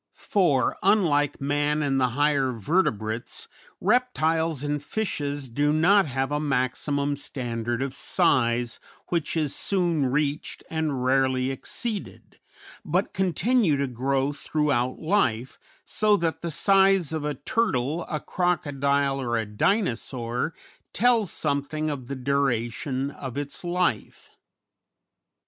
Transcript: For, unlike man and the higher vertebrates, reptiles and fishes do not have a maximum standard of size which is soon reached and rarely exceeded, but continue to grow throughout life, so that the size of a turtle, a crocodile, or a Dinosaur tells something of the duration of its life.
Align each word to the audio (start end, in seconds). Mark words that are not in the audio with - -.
For, 0.15 0.77
unlike 0.81 1.39
man 1.39 1.83
and 1.83 2.01
the 2.01 2.07
higher 2.17 2.51
vertebrates, 2.53 3.47
reptiles 3.79 4.63
and 4.63 4.81
fishes 4.83 5.47
do 5.47 5.71
not 5.71 6.07
have 6.07 6.31
a 6.31 6.39
maximum 6.39 7.15
standard 7.15 7.83
of 7.83 7.93
size 7.93 8.79
which 9.09 9.37
is 9.37 9.55
soon 9.55 10.07
reached 10.07 10.63
and 10.71 11.03
rarely 11.05 11.51
exceeded, 11.51 12.39
but 12.83 13.13
continue 13.13 13.77
to 13.77 13.85
grow 13.85 14.33
throughout 14.33 14.97
life, 14.97 15.59
so 15.85 16.17
that 16.17 16.41
the 16.41 16.49
size 16.49 17.13
of 17.13 17.23
a 17.23 17.35
turtle, 17.35 18.03
a 18.09 18.19
crocodile, 18.19 19.21
or 19.21 19.37
a 19.37 19.45
Dinosaur 19.45 20.55
tells 20.93 21.31
something 21.31 21.91
of 21.91 22.07
the 22.07 22.15
duration 22.15 23.11
of 23.11 23.37
its 23.37 23.63
life. 23.63 24.31